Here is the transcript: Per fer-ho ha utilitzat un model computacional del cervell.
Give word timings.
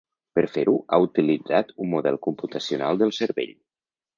Per 0.37 0.43
fer-ho 0.53 0.73
ha 0.87 0.99
utilitzat 1.03 1.71
un 1.85 1.91
model 1.91 2.19
computacional 2.29 3.01
del 3.03 3.17
cervell. 3.19 3.57